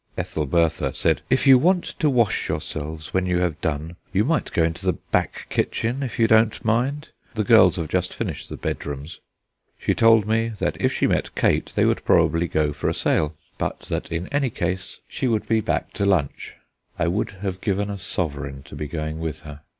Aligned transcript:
Ethelbertha 0.17 0.95
said: 0.95 1.21
"If 1.29 1.45
you 1.45 1.59
want 1.59 1.83
to 1.99 2.09
wash 2.09 2.49
yourselves 2.49 3.13
when 3.13 3.27
you 3.27 3.37
have 3.41 3.61
done 3.61 3.97
you 4.11 4.25
might 4.25 4.51
go 4.51 4.63
into 4.63 4.83
the 4.83 4.93
back 4.93 5.45
kitchen, 5.51 6.01
if 6.01 6.17
you 6.17 6.25
don't 6.25 6.65
mind; 6.65 7.09
the 7.35 7.43
girls 7.43 7.75
have 7.75 7.87
just 7.87 8.11
finished 8.11 8.49
the 8.49 8.57
bedrooms." 8.57 9.19
She 9.77 9.93
told 9.93 10.25
me 10.25 10.53
that 10.57 10.75
if 10.81 10.91
she 10.91 11.05
met 11.05 11.35
Kate 11.35 11.71
they 11.75 11.85
would 11.85 12.03
probably 12.03 12.47
go 12.47 12.73
for 12.73 12.89
a 12.89 12.95
sail; 12.95 13.35
but 13.59 13.81
that 13.81 14.11
in 14.11 14.25
any 14.29 14.49
case 14.49 15.01
she 15.07 15.27
would 15.27 15.47
be 15.47 15.61
back 15.61 15.93
to 15.93 16.03
lunch. 16.03 16.55
I 16.97 17.07
would 17.07 17.29
have 17.43 17.61
given 17.61 17.91
a 17.91 17.99
sovereign 17.99 18.63
to 18.63 18.75
be 18.75 18.87
going 18.87 19.19
with 19.19 19.41
her. 19.43 19.61